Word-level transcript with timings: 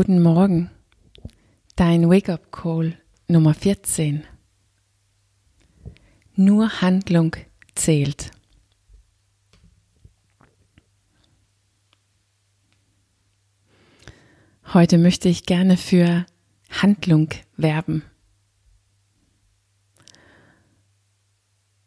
Guten 0.00 0.22
Morgen, 0.22 0.70
dein 1.74 2.08
Wake-up 2.08 2.52
Call 2.52 2.96
Nummer 3.26 3.52
14. 3.52 4.22
Nur 6.36 6.80
Handlung 6.80 7.34
zählt. 7.74 8.30
Heute 14.72 14.98
möchte 14.98 15.28
ich 15.28 15.46
gerne 15.46 15.76
für 15.76 16.26
Handlung 16.70 17.30
werben. 17.56 18.04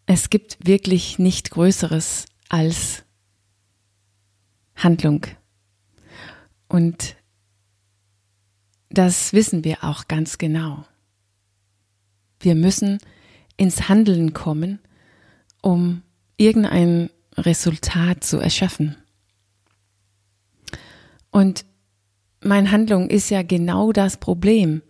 Es 0.06 0.30
gibt 0.30 0.58
wirklich 0.68 1.18
nicht 1.18 1.52
Größeres 1.52 2.26
als 2.50 3.06
Handlung. 4.76 5.28
Und 6.68 7.16
das 8.92 9.34
wissen 9.34 9.64
wir 9.64 9.84
auch 9.84 10.08
ganz 10.08 10.38
genau. 10.38 10.86
Wir 12.40 12.56
müssen 12.56 13.00
ins 13.58 13.90
Handeln 13.90 14.34
kommen, 14.34 14.80
um 15.62 16.02
irgendein 16.38 17.10
Resultat 17.38 18.24
zu 18.24 18.38
erschaffen. 18.38 18.98
Und 21.30 21.66
meine 22.42 22.72
Handlung 22.72 23.10
ist 23.10 23.30
ja 23.30 23.44
genau 23.44 23.92
das 23.92 24.18
Problem, 24.18 24.82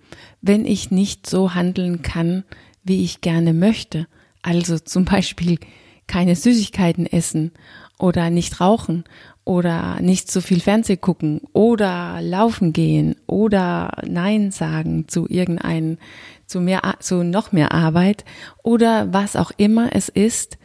wenn 0.42 0.66
ich 0.66 0.90
nicht 0.90 1.30
so 1.30 1.54
handeln 1.54 2.02
kann, 2.02 2.44
wie 2.84 3.04
ich 3.04 3.22
gerne 3.22 3.54
möchte. 3.54 4.08
Also 4.42 4.80
zum 4.80 5.06
Beispiel 5.06 5.60
keine 6.08 6.36
Süßigkeiten 6.36 7.06
essen 7.06 7.52
oder 8.00 8.30
nicht 8.30 8.60
rauchen 8.60 9.04
oder 9.44 10.00
nicht 10.02 10.30
zu 10.30 10.42
viel 10.42 10.60
Fernseh 10.60 10.98
gucken 10.98 11.42
oder 11.54 12.20
laufen 12.22 12.74
gehen 12.74 13.16
oder 13.26 13.92
Nein 14.06 14.52
sagen 14.52 15.08
zu 15.08 15.28
irgendeinem, 15.28 15.98
zu 16.46 16.62
mehr, 16.62 16.82
zu 17.00 17.24
noch 17.24 17.52
mehr 17.52 17.72
Arbeit 17.72 18.24
oder 18.64 19.12
was 19.14 19.36
auch 19.36 19.52
immer 19.58 19.96
es 19.96 20.10
ist, 20.10 20.58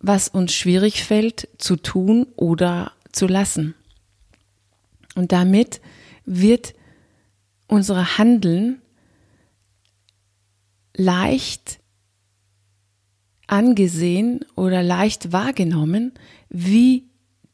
was 0.00 0.28
uns 0.28 0.52
schwierig 0.54 1.04
fällt 1.04 1.48
zu 1.58 1.76
tun 1.76 2.26
oder 2.36 2.92
zu 3.12 3.26
lassen. 3.26 3.74
Und 5.14 5.32
damit 5.32 5.80
wird 6.24 6.74
unsere 7.66 8.18
Handeln 8.18 8.80
leicht 10.96 11.80
angesehen 13.46 14.44
oder 14.54 14.82
leicht 14.82 15.32
wahrgenommen 15.32 16.12
wie 16.48 17.07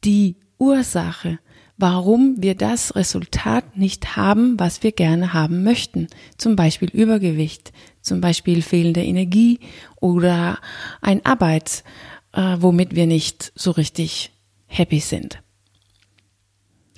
die 0.05 0.37
Ursache, 0.57 1.39
warum 1.77 2.41
wir 2.41 2.55
das 2.55 2.95
Resultat 2.95 3.77
nicht 3.77 4.15
haben, 4.15 4.59
was 4.59 4.83
wir 4.83 4.91
gerne 4.91 5.33
haben 5.33 5.63
möchten. 5.63 6.07
Zum 6.37 6.55
Beispiel 6.55 6.89
Übergewicht, 6.89 7.73
zum 8.01 8.21
Beispiel 8.21 8.61
fehlende 8.61 9.03
Energie 9.03 9.59
oder 9.99 10.59
ein 11.01 11.25
Arbeit, 11.25 11.83
äh, 12.31 12.57
womit 12.59 12.95
wir 12.95 13.07
nicht 13.07 13.51
so 13.55 13.71
richtig 13.71 14.31
happy 14.67 14.99
sind. 14.99 15.41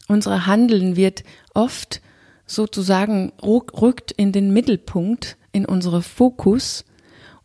Unser 0.08 0.46
Handeln 0.46 0.96
wird 0.96 1.24
oft 1.54 2.02
sozusagen 2.46 3.34
rückt 3.42 4.12
in 4.12 4.32
den 4.32 4.54
Mittelpunkt, 4.54 5.38
in 5.52 5.66
unsere 5.66 6.02
Fokus 6.02 6.86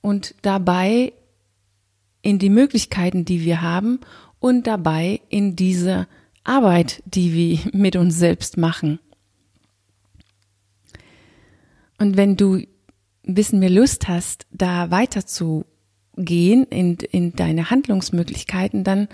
und 0.01 0.35
dabei 0.43 1.13
in 2.21 2.39
die 2.39 2.51
Möglichkeiten, 2.51 3.25
die 3.25 3.45
wir 3.45 3.63
haben 3.63 4.01
und 4.43 4.67
dabei 4.67 5.21
in 5.29 5.55
diese 5.55 6.09
Arbeit, 6.43 7.01
die 7.07 7.33
wir 7.33 7.71
mit 7.73 7.95
uns 7.95 8.19
selbst 8.19 8.59
machen. 8.59 8.99
Und 11.97 12.17
wenn 12.17 12.37
du 12.37 12.57
ein 12.57 13.35
bisschen 13.35 13.61
mehr 13.61 13.71
Lust 13.71 14.09
hast, 14.09 14.47
da 14.51 14.91
weiter 14.91 15.25
zu 15.25 15.65
gehen 16.17 16.65
in, 16.65 16.97
in 17.13 17.37
deine 17.37 17.71
Handlungsmöglichkeiten, 17.71 18.83
dann 18.83 19.07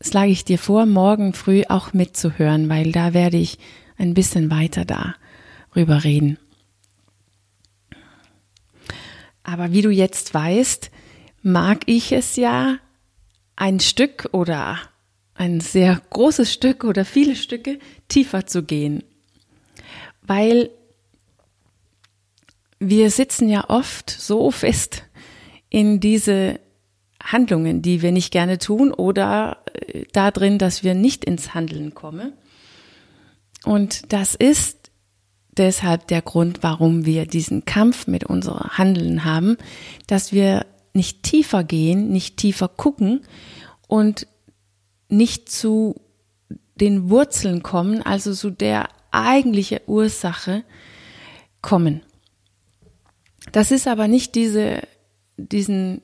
schlage 0.00 0.32
ich 0.32 0.44
dir 0.44 0.58
vor, 0.58 0.86
morgen 0.86 1.34
früh 1.34 1.62
auch 1.68 1.92
mitzuhören, 1.92 2.68
weil 2.68 2.90
da 2.90 3.14
werde 3.14 3.36
ich 3.36 3.58
ein 3.96 4.12
bisschen 4.12 4.50
weiter 4.50 4.84
darüber 4.84 6.02
reden. 6.02 6.36
Aber 9.44 9.70
wie 9.70 9.82
du 9.82 9.90
jetzt 9.90 10.34
weißt, 10.34 10.90
mag 11.42 11.82
ich 11.86 12.10
es 12.10 12.34
ja, 12.34 12.78
ein 13.58 13.80
Stück 13.80 14.28
oder 14.32 14.78
ein 15.34 15.60
sehr 15.60 16.00
großes 16.10 16.52
Stück 16.52 16.84
oder 16.84 17.04
viele 17.04 17.34
Stücke 17.34 17.80
tiefer 18.06 18.46
zu 18.46 18.62
gehen. 18.62 19.02
Weil 20.22 20.70
wir 22.78 23.10
sitzen 23.10 23.48
ja 23.48 23.68
oft 23.68 24.10
so 24.10 24.52
fest 24.52 25.04
in 25.70 25.98
diese 25.98 26.60
Handlungen, 27.20 27.82
die 27.82 28.00
wir 28.00 28.12
nicht 28.12 28.30
gerne 28.30 28.58
tun 28.58 28.92
oder 28.92 29.58
äh, 29.74 30.04
da 30.12 30.30
drin, 30.30 30.58
dass 30.58 30.84
wir 30.84 30.94
nicht 30.94 31.24
ins 31.24 31.52
Handeln 31.52 31.94
kommen. 31.94 32.34
Und 33.64 34.12
das 34.12 34.36
ist 34.36 34.92
deshalb 35.50 36.06
der 36.06 36.22
Grund, 36.22 36.62
warum 36.62 37.04
wir 37.04 37.26
diesen 37.26 37.64
Kampf 37.64 38.06
mit 38.06 38.22
unserem 38.22 38.78
Handeln 38.78 39.24
haben, 39.24 39.56
dass 40.06 40.32
wir 40.32 40.64
nicht 40.94 41.22
tiefer 41.22 41.64
gehen, 41.64 42.10
nicht 42.10 42.36
tiefer 42.36 42.68
gucken 42.68 43.22
und 43.86 44.26
nicht 45.08 45.50
zu 45.50 46.00
den 46.76 47.10
Wurzeln 47.10 47.62
kommen, 47.62 48.02
also 48.02 48.32
zu 48.32 48.50
der 48.50 48.88
eigentliche 49.10 49.82
Ursache 49.86 50.64
kommen. 51.62 52.02
Das 53.52 53.70
ist 53.70 53.88
aber 53.88 54.08
nicht 54.08 54.34
diese, 54.34 54.82
diesen 55.36 56.02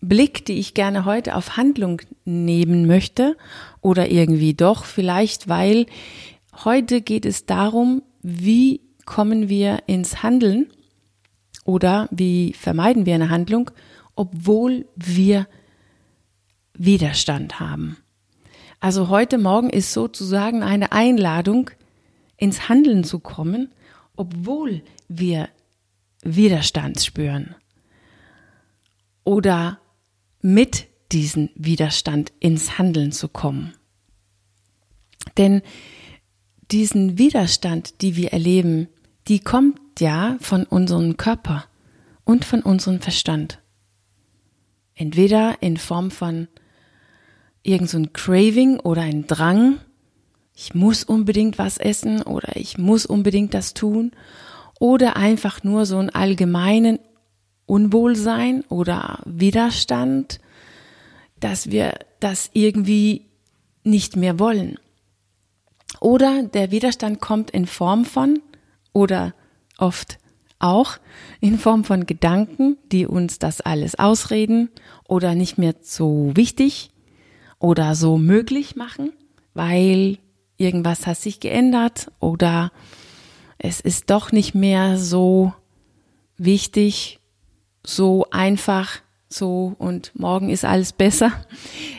Blick, 0.00 0.44
die 0.44 0.58
ich 0.58 0.74
gerne 0.74 1.04
heute 1.04 1.36
auf 1.36 1.56
Handlung 1.56 2.00
nehmen 2.24 2.86
möchte 2.86 3.36
oder 3.80 4.10
irgendwie 4.10 4.54
doch 4.54 4.84
vielleicht, 4.84 5.48
weil 5.48 5.86
heute 6.64 7.00
geht 7.00 7.26
es 7.26 7.46
darum, 7.46 8.02
wie 8.22 8.80
kommen 9.04 9.48
wir 9.48 9.80
ins 9.86 10.22
Handeln 10.22 10.66
oder 11.64 12.08
wie 12.10 12.52
vermeiden 12.52 13.06
wir 13.06 13.14
eine 13.14 13.30
Handlung 13.30 13.70
obwohl 14.16 14.86
wir 14.96 15.46
Widerstand 16.74 17.60
haben. 17.60 17.98
Also 18.80 19.08
heute 19.08 19.38
Morgen 19.38 19.70
ist 19.70 19.92
sozusagen 19.92 20.62
eine 20.62 20.92
Einladung, 20.92 21.70
ins 22.36 22.68
Handeln 22.68 23.04
zu 23.04 23.18
kommen, 23.18 23.72
obwohl 24.14 24.82
wir 25.08 25.48
Widerstand 26.22 27.00
spüren. 27.00 27.54
Oder 29.24 29.78
mit 30.42 30.86
diesem 31.12 31.50
Widerstand 31.54 32.32
ins 32.40 32.78
Handeln 32.78 33.12
zu 33.12 33.28
kommen. 33.28 33.74
Denn 35.36 35.62
diesen 36.70 37.18
Widerstand, 37.18 38.02
die 38.02 38.16
wir 38.16 38.32
erleben, 38.32 38.88
die 39.28 39.40
kommt 39.40 39.80
ja 39.98 40.36
von 40.40 40.64
unserem 40.64 41.16
Körper 41.16 41.64
und 42.24 42.44
von 42.44 42.62
unserem 42.62 43.00
Verstand. 43.00 43.60
Entweder 44.96 45.58
in 45.60 45.76
Form 45.76 46.10
von 46.10 46.48
irgendein 47.62 48.04
so 48.04 48.10
Craving 48.12 48.80
oder 48.80 49.02
ein 49.02 49.26
Drang, 49.26 49.78
ich 50.54 50.74
muss 50.74 51.04
unbedingt 51.04 51.58
was 51.58 51.76
essen 51.76 52.22
oder 52.22 52.56
ich 52.56 52.78
muss 52.78 53.04
unbedingt 53.04 53.52
das 53.52 53.74
tun, 53.74 54.12
oder 54.80 55.16
einfach 55.16 55.62
nur 55.62 55.86
so 55.86 55.98
ein 55.98 56.10
allgemeinen 56.10 56.98
Unwohlsein 57.66 58.64
oder 58.68 59.20
Widerstand, 59.24 60.40
dass 61.40 61.70
wir 61.70 61.98
das 62.20 62.50
irgendwie 62.54 63.26
nicht 63.84 64.16
mehr 64.16 64.38
wollen. 64.38 64.78
Oder 66.00 66.42
der 66.42 66.70
Widerstand 66.70 67.20
kommt 67.20 67.50
in 67.50 67.66
Form 67.66 68.04
von 68.04 68.40
oder 68.92 69.34
oft 69.78 70.18
auch 70.58 70.98
in 71.40 71.58
Form 71.58 71.84
von 71.84 72.06
Gedanken, 72.06 72.76
die 72.90 73.06
uns 73.06 73.38
das 73.38 73.60
alles 73.60 73.98
ausreden 73.98 74.70
oder 75.06 75.34
nicht 75.34 75.58
mehr 75.58 75.74
so 75.80 76.32
wichtig 76.34 76.90
oder 77.58 77.94
so 77.94 78.18
möglich 78.18 78.76
machen, 78.76 79.12
weil 79.54 80.18
irgendwas 80.56 81.06
hat 81.06 81.18
sich 81.18 81.40
geändert 81.40 82.10
oder 82.20 82.72
es 83.58 83.80
ist 83.80 84.10
doch 84.10 84.32
nicht 84.32 84.54
mehr 84.54 84.98
so 84.98 85.52
wichtig, 86.36 87.20
so 87.84 88.26
einfach, 88.30 89.00
so 89.28 89.74
und 89.78 90.12
morgen 90.14 90.50
ist 90.50 90.64
alles 90.64 90.92
besser. 90.92 91.32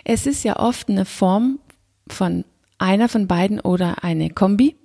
Es 0.04 0.28
ist 0.28 0.44
ja 0.44 0.60
oft 0.60 0.90
eine 0.90 1.06
Form 1.06 1.60
von 2.08 2.46
einer 2.78 3.10
von 3.10 3.28
beiden 3.28 3.60
oder 3.60 4.04
eine 4.04 4.30
Kombi. 4.30 4.76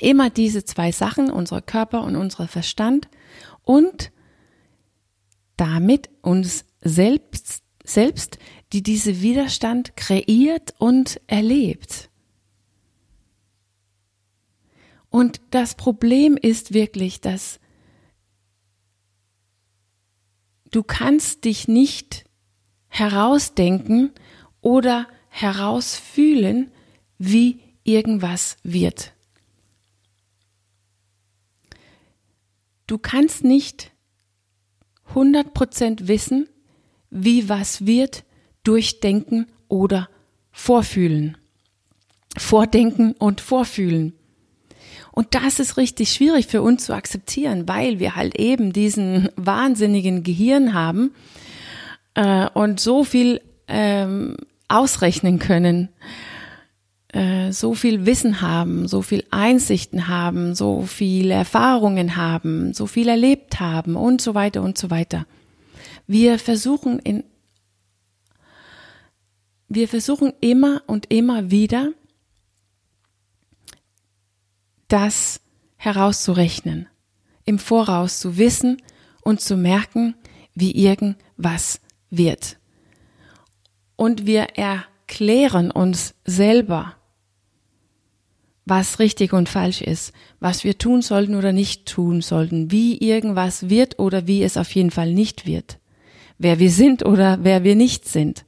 Immer 0.00 0.30
diese 0.30 0.64
zwei 0.64 0.92
Sachen, 0.92 1.30
unser 1.30 1.60
Körper 1.60 2.04
und 2.04 2.16
unser 2.16 2.48
Verstand 2.48 3.08
und 3.62 4.12
damit 5.56 6.08
uns 6.22 6.64
selbst, 6.80 7.62
selbst, 7.84 8.38
die 8.72 8.82
diese 8.82 9.20
Widerstand 9.20 9.96
kreiert 9.96 10.74
und 10.78 11.20
erlebt. 11.26 12.10
Und 15.10 15.40
das 15.50 15.74
Problem 15.74 16.36
ist 16.36 16.74
wirklich, 16.74 17.20
dass 17.20 17.60
du 20.70 20.82
kannst 20.82 21.44
dich 21.44 21.66
nicht 21.66 22.24
herausdenken 22.88 24.12
oder 24.60 25.08
herausfühlen, 25.28 26.70
wie 27.18 27.60
irgendwas 27.84 28.58
wird. 28.62 29.12
Du 32.88 32.96
kannst 32.96 33.44
nicht 33.44 33.92
100% 35.14 36.08
wissen, 36.08 36.48
wie 37.10 37.48
was 37.48 37.86
wird, 37.86 38.24
durchdenken 38.64 39.46
oder 39.68 40.08
vorfühlen. 40.50 41.36
Vordenken 42.36 43.12
und 43.12 43.40
vorfühlen. 43.42 44.14
Und 45.12 45.34
das 45.34 45.60
ist 45.60 45.76
richtig 45.76 46.12
schwierig 46.12 46.46
für 46.46 46.62
uns 46.62 46.86
zu 46.86 46.94
akzeptieren, 46.94 47.68
weil 47.68 47.98
wir 47.98 48.16
halt 48.16 48.38
eben 48.38 48.72
diesen 48.72 49.28
wahnsinnigen 49.36 50.22
Gehirn 50.22 50.72
haben 50.72 51.12
äh, 52.14 52.48
und 52.54 52.80
so 52.80 53.04
viel 53.04 53.42
ähm, 53.66 54.36
ausrechnen 54.68 55.38
können, 55.38 55.90
äh, 57.12 57.52
so 57.52 57.74
viel 57.74 58.06
Wissen 58.06 58.40
haben, 58.40 58.86
so 58.86 59.02
viel 59.02 59.24
Einsichten 59.30 60.08
haben, 60.08 60.54
so 60.54 60.82
viele 60.82 61.34
Erfahrungen 61.34 62.16
haben, 62.16 62.74
so 62.74 62.86
viel 62.86 63.08
erlebt 63.08 63.60
haben 63.60 63.96
und 63.96 64.20
so 64.20 64.34
weiter 64.34 64.62
und 64.62 64.76
so 64.76 64.90
weiter. 64.90 65.26
Wir 66.06 66.38
versuchen 66.38 66.98
in 66.98 67.24
wir 69.70 69.86
versuchen 69.86 70.32
immer 70.40 70.82
und 70.86 71.12
immer 71.12 71.50
wieder 71.50 71.92
das 74.88 75.42
herauszurechnen, 75.76 76.88
im 77.44 77.58
Voraus 77.58 78.18
zu 78.18 78.38
wissen 78.38 78.80
und 79.20 79.42
zu 79.42 79.58
merken, 79.58 80.14
wie 80.54 80.72
irgendwas 80.72 81.80
wird. 82.08 82.58
Und 83.96 84.26
wir 84.26 84.56
erklären 84.56 85.70
uns 85.70 86.14
selber, 86.24 86.97
was 88.68 88.98
richtig 88.98 89.32
und 89.32 89.48
falsch 89.48 89.80
ist, 89.80 90.12
was 90.40 90.64
wir 90.64 90.78
tun 90.78 91.02
sollten 91.02 91.34
oder 91.34 91.52
nicht 91.52 91.86
tun 91.86 92.20
sollten, 92.20 92.70
wie 92.70 92.98
irgendwas 92.98 93.68
wird 93.68 93.98
oder 93.98 94.26
wie 94.26 94.42
es 94.42 94.56
auf 94.56 94.70
jeden 94.74 94.90
Fall 94.90 95.12
nicht 95.12 95.46
wird, 95.46 95.78
wer 96.38 96.58
wir 96.58 96.70
sind 96.70 97.04
oder 97.04 97.38
wer 97.42 97.64
wir 97.64 97.76
nicht 97.76 98.08
sind. 98.08 98.44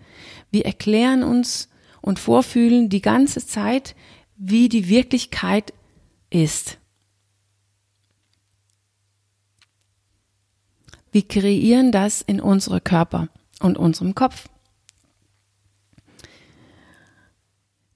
Wir 0.51 0.67
erklären 0.67 1.23
uns 1.23 1.69
und 2.01 2.19
vorfühlen 2.19 2.89
die 2.89 3.03
ganze 3.03 3.45
Zeit, 3.45 3.95
wie 4.37 4.69
die 4.69 4.89
Wirklichkeit 4.89 5.73
ist. 6.31 6.79
Wir 11.13 11.27
kreieren 11.27 11.93
das 11.93 12.23
in 12.23 12.41
unsere 12.41 12.81
Körper 12.81 13.29
und 13.61 13.77
unserem 13.79 14.15
Kopf. 14.15 14.49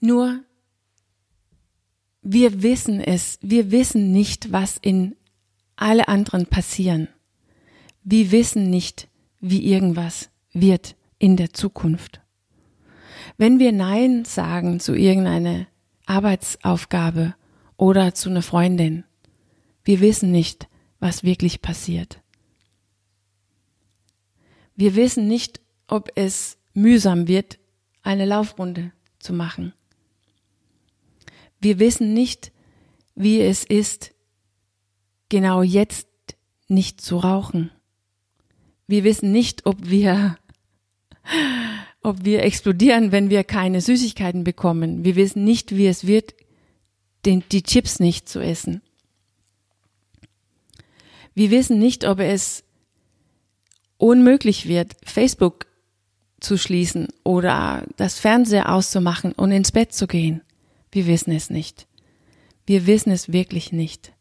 Nur 0.00 0.40
wir 2.24 2.62
wissen 2.62 3.00
es, 3.00 3.38
wir 3.42 3.70
wissen 3.70 4.10
nicht, 4.10 4.50
was 4.50 4.78
in 4.80 5.14
alle 5.76 6.08
anderen 6.08 6.46
passieren. 6.46 7.08
Wir 8.02 8.32
wissen 8.32 8.70
nicht, 8.70 9.08
wie 9.40 9.64
irgendwas 9.64 10.30
wird 10.52 10.96
in 11.18 11.36
der 11.36 11.52
Zukunft. 11.52 12.20
Wenn 13.36 13.58
wir 13.58 13.72
Nein 13.72 14.24
sagen 14.24 14.80
zu 14.80 14.94
irgendeiner 14.94 15.66
Arbeitsaufgabe 16.06 17.34
oder 17.76 18.14
zu 18.14 18.30
einer 18.30 18.42
Freundin. 18.42 19.04
Wir 19.84 20.00
wissen 20.00 20.30
nicht, 20.30 20.68
was 21.00 21.24
wirklich 21.24 21.60
passiert. 21.60 22.20
Wir 24.76 24.96
wissen 24.96 25.28
nicht, 25.28 25.60
ob 25.86 26.10
es 26.14 26.58
mühsam 26.72 27.28
wird, 27.28 27.58
eine 28.02 28.24
Laufrunde 28.24 28.92
zu 29.18 29.32
machen. 29.32 29.72
Wir 31.64 31.78
wissen 31.78 32.12
nicht, 32.12 32.52
wie 33.14 33.40
es 33.40 33.64
ist, 33.64 34.12
genau 35.30 35.62
jetzt 35.62 36.06
nicht 36.68 37.00
zu 37.00 37.16
rauchen. 37.16 37.70
Wir 38.86 39.02
wissen 39.02 39.32
nicht, 39.32 39.64
ob 39.64 39.88
wir, 39.88 40.36
ob 42.02 42.22
wir 42.22 42.42
explodieren, 42.42 43.12
wenn 43.12 43.30
wir 43.30 43.44
keine 43.44 43.80
Süßigkeiten 43.80 44.44
bekommen. 44.44 45.04
Wir 45.04 45.16
wissen 45.16 45.42
nicht, 45.44 45.74
wie 45.74 45.86
es 45.86 46.06
wird, 46.06 46.34
den, 47.24 47.42
die 47.50 47.62
Chips 47.62 47.98
nicht 47.98 48.28
zu 48.28 48.40
essen. 48.40 48.82
Wir 51.32 51.50
wissen 51.50 51.78
nicht, 51.78 52.04
ob 52.04 52.20
es 52.20 52.62
unmöglich 53.96 54.68
wird, 54.68 54.96
Facebook 55.02 55.66
zu 56.40 56.58
schließen 56.58 57.08
oder 57.22 57.86
das 57.96 58.18
Fernseher 58.18 58.70
auszumachen 58.70 59.32
und 59.32 59.50
ins 59.50 59.72
Bett 59.72 59.94
zu 59.94 60.06
gehen. 60.06 60.42
Wir 60.94 61.08
wissen 61.08 61.32
es 61.32 61.50
nicht. 61.50 61.88
Wir 62.66 62.86
wissen 62.86 63.10
es 63.10 63.32
wirklich 63.32 63.72
nicht. 63.72 64.12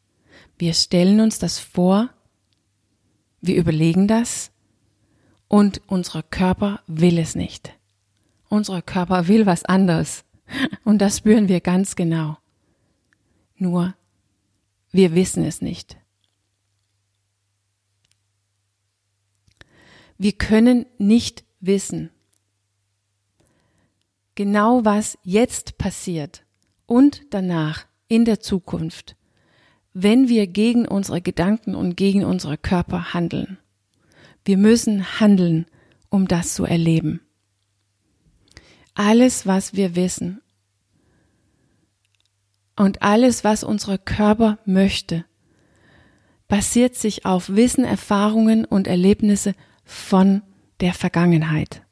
Wir 0.57 0.73
stellen 0.73 1.19
uns 1.19 1.37
das 1.37 1.59
vor, 1.59 2.09
wir 3.41 3.55
überlegen 3.57 4.07
das 4.07 4.51
und 5.47 5.83
unser 5.85 6.23
Körper 6.23 6.81
will 6.87 7.19
es 7.19 7.35
nicht. 7.35 7.77
Unser 8.49 8.81
Körper 8.81 9.27
will 9.27 9.45
was 9.45 9.63
anderes 9.65 10.25
und 10.83 10.97
das 10.97 11.19
spüren 11.19 11.47
wir 11.47 11.61
ganz 11.61 11.95
genau. 11.95 12.39
Nur 13.55 13.93
wir 14.91 15.13
wissen 15.13 15.45
es 15.45 15.61
nicht. 15.61 15.97
Wir 20.17 20.31
können 20.31 20.87
nicht 20.97 21.43
wissen, 21.59 22.09
genau 24.33 24.83
was 24.85 25.19
jetzt 25.21 25.77
passiert 25.77 26.43
und 26.85 27.21
danach 27.31 27.85
in 28.07 28.25
der 28.25 28.39
Zukunft, 28.39 29.15
wenn 29.93 30.27
wir 30.27 30.47
gegen 30.47 30.87
unsere 30.87 31.21
Gedanken 31.21 31.75
und 31.75 31.95
gegen 31.95 32.25
unsere 32.25 32.57
Körper 32.57 33.13
handeln. 33.13 33.57
Wir 34.45 34.57
müssen 34.57 35.19
handeln, 35.19 35.65
um 36.09 36.27
das 36.27 36.53
zu 36.53 36.65
erleben. 36.65 37.21
Alles, 38.95 39.47
was 39.47 39.73
wir 39.73 39.95
wissen 39.95 40.41
und 42.75 43.01
alles, 43.01 43.43
was 43.43 43.63
unser 43.63 43.97
Körper 43.97 44.59
möchte, 44.65 45.25
basiert 46.47 46.95
sich 46.95 47.25
auf 47.25 47.49
Wissen, 47.49 47.83
Erfahrungen 47.83 48.65
und 48.65 48.87
Erlebnisse 48.87 49.55
von 49.85 50.43
der 50.79 50.93
Vergangenheit. 50.93 51.83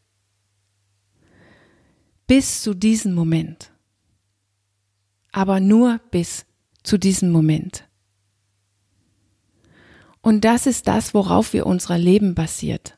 Bis 2.27 2.61
zu 2.61 2.73
diesem 2.73 3.13
Moment. 3.13 3.70
Aber 5.31 5.59
nur 5.59 5.99
bis 6.11 6.45
zu 6.83 6.97
diesem 6.97 7.31
Moment. 7.31 7.87
Und 10.21 10.45
das 10.45 10.67
ist 10.67 10.87
das, 10.87 11.13
worauf 11.13 11.53
wir 11.53 11.65
unser 11.65 11.97
Leben 11.97 12.35
basiert. 12.35 12.97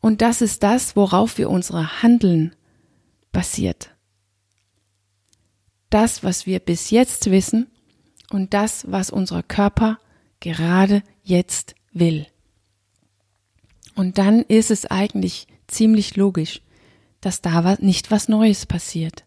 Und 0.00 0.20
das 0.20 0.42
ist 0.42 0.62
das, 0.62 0.96
worauf 0.96 1.38
wir 1.38 1.50
unsere 1.50 2.02
Handeln 2.02 2.54
basiert 3.32 3.96
das, 5.90 6.22
was 6.22 6.46
wir 6.46 6.58
bis 6.58 6.90
jetzt 6.90 7.30
wissen 7.30 7.68
und 8.30 8.54
das, 8.54 8.90
was 8.90 9.10
unser 9.10 9.42
Körper 9.42 9.98
gerade 10.40 11.02
jetzt 11.22 11.74
will. 11.92 12.26
Und 13.94 14.18
dann 14.18 14.42
ist 14.42 14.70
es 14.70 14.86
eigentlich 14.86 15.46
ziemlich 15.66 16.16
logisch, 16.16 16.60
dass 17.20 17.40
da 17.40 17.76
nicht 17.80 18.10
was 18.10 18.28
Neues 18.28 18.66
passiert, 18.66 19.24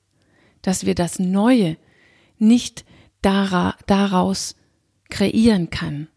dass 0.62 0.86
wir 0.86 0.96
das 0.96 1.18
Neue 1.18 1.78
nicht 2.42 2.86
daraus 3.22 4.56
kreieren 5.10 5.70
kann. 5.70 6.08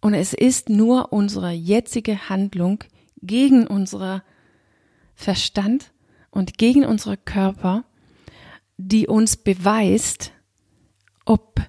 Und 0.00 0.14
es 0.14 0.32
ist 0.32 0.68
nur 0.68 1.12
unsere 1.12 1.50
jetzige 1.50 2.28
Handlung 2.28 2.84
gegen 3.20 3.66
unseren 3.66 4.22
Verstand 5.14 5.92
und 6.30 6.56
gegen 6.58 6.84
unseren 6.84 7.24
Körper, 7.24 7.84
die 8.76 9.08
uns 9.08 9.36
beweist, 9.36 10.32
ob 11.24 11.60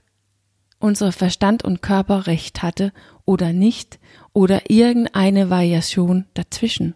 unser 0.80 1.12
Verstand 1.12 1.64
und 1.64 1.82
Körper 1.82 2.28
recht 2.28 2.62
hatte 2.62 2.94
oder 3.26 3.52
nicht 3.52 4.00
oder 4.32 4.70
irgendeine 4.70 5.50
Variation 5.50 6.26
dazwischen. 6.36 6.96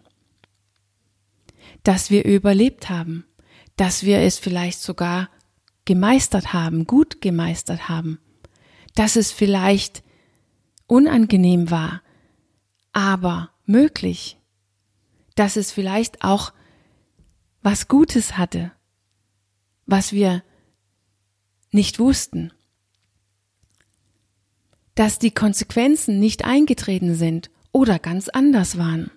Dass 1.82 2.10
wir 2.10 2.24
überlebt 2.24 2.88
haben, 2.88 3.26
dass 3.76 4.04
wir 4.04 4.20
es 4.20 4.38
vielleicht 4.38 4.80
sogar 4.80 5.28
gemeistert 5.84 6.52
haben, 6.52 6.86
gut 6.86 7.20
gemeistert 7.20 7.88
haben, 7.88 8.18
dass 8.94 9.16
es 9.16 9.32
vielleicht 9.32 10.02
unangenehm 10.86 11.70
war, 11.70 12.02
aber 12.92 13.50
möglich, 13.66 14.38
dass 15.34 15.56
es 15.56 15.72
vielleicht 15.72 16.22
auch 16.22 16.52
was 17.62 17.88
Gutes 17.88 18.36
hatte 18.36 18.72
was 19.86 20.12
wir 20.12 20.42
nicht 21.70 21.98
wussten, 21.98 22.52
dass 24.94 25.18
die 25.18 25.32
Konsequenzen 25.32 26.20
nicht 26.20 26.44
eingetreten 26.44 27.14
sind 27.14 27.50
oder 27.72 27.98
ganz 27.98 28.28
anders 28.28 28.78
waren. 28.78 29.10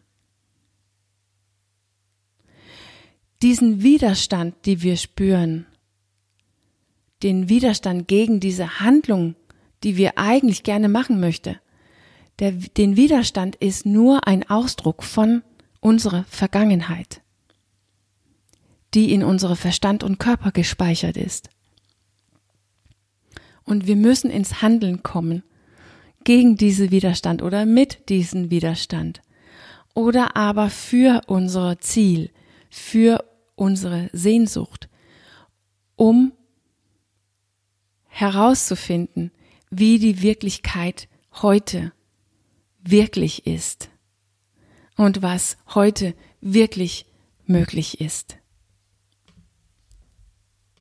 Diesen 3.44 3.84
Widerstand, 3.84 4.66
die 4.66 4.82
wir 4.82 4.98
spüren, 4.98 5.68
den 7.24 7.50
Widerstand 7.50 8.08
gegen 8.08 8.40
diese 8.40 8.80
Handlung, 8.80 9.36
die 9.84 9.98
wir 9.98 10.18
eigentlich 10.18 10.64
gerne 10.64 10.90
machen 10.90 11.20
möchte, 11.20 11.60
der, 12.40 12.52
den 12.52 12.96
Widerstand 12.96 13.56
ist 13.56 13.86
nur 13.86 14.28
ein 14.28 14.48
Ausdruck 14.50 15.04
von 15.04 15.42
unserer 15.80 16.26
Vergangenheit, 16.26 17.22
die 18.94 19.12
in 19.12 19.24
unsere 19.24 19.56
Verstand 19.56 20.04
und 20.04 20.20
Körper 20.20 20.52
gespeichert 20.52 21.18
ist. 21.18 21.50
Und 23.64 23.88
wir 23.88 23.96
müssen 23.96 24.30
ins 24.30 24.62
Handeln 24.62 25.04
kommen 25.04 25.44
gegen 26.24 26.58
diesen 26.58 26.92
Widerstand 26.92 27.42
oder 27.42 27.66
mit 27.66 28.10
diesem 28.10 28.50
Widerstand 28.52 29.22
oder 29.94 30.38
aber 30.38 30.70
für 30.70 31.22
unser 31.26 31.80
Ziel, 31.80 32.30
für 32.70 33.24
unsere 33.56 34.10
Sehnsucht, 34.14 34.90
um 35.96 36.34
herauszufinden, 38.18 39.32
wie 39.70 40.00
die 40.00 40.24
Wirklichkeit 40.24 41.08
heute 41.34 41.94
wirklich 42.80 43.46
ist 43.46 43.90
und 44.96 45.22
was 45.22 45.58
heute 45.76 46.16
wirklich 46.42 47.06
möglich 47.46 48.02
ist. 48.02 48.38